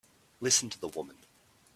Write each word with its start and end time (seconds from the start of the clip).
Listen 0.39 0.67
to 0.71 0.79
the 0.81 0.87
woman! 0.87 1.15